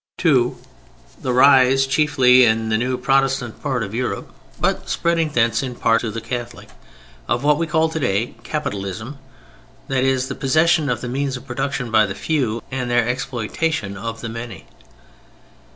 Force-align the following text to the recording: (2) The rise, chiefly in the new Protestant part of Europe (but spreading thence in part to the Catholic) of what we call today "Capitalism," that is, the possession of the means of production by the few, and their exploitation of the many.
(2) 0.17 0.57
The 1.21 1.31
rise, 1.31 1.85
chiefly 1.85 2.43
in 2.43 2.69
the 2.69 2.77
new 2.79 2.97
Protestant 2.97 3.61
part 3.61 3.83
of 3.83 3.93
Europe 3.93 4.31
(but 4.59 4.89
spreading 4.89 5.29
thence 5.29 5.61
in 5.61 5.75
part 5.75 6.01
to 6.01 6.09
the 6.09 6.19
Catholic) 6.19 6.69
of 7.27 7.43
what 7.43 7.59
we 7.59 7.67
call 7.67 7.87
today 7.87 8.33
"Capitalism," 8.41 9.19
that 9.89 10.03
is, 10.03 10.27
the 10.27 10.33
possession 10.33 10.89
of 10.89 11.01
the 11.01 11.07
means 11.07 11.37
of 11.37 11.45
production 11.45 11.91
by 11.91 12.07
the 12.07 12.15
few, 12.15 12.63
and 12.71 12.89
their 12.89 13.07
exploitation 13.07 13.95
of 13.95 14.21
the 14.21 14.29
many. 14.29 14.65